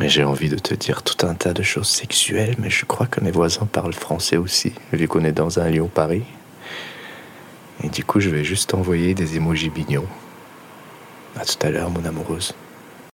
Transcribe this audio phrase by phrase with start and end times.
[0.00, 3.06] Mais j'ai envie de te dire tout un tas de choses sexuelles, mais je crois
[3.06, 6.24] que mes voisins parlent français aussi, vu qu'on est dans un Lyon-Paris.
[7.82, 10.06] Et du coup, je vais juste envoyer des émojis bignons.
[11.36, 12.54] À tout à l'heure, mon amoureuse.